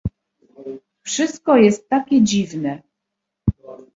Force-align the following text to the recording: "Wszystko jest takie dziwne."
"Wszystko 1.03 1.57
jest 1.57 1.89
takie 1.89 2.21
dziwne." 2.23 2.81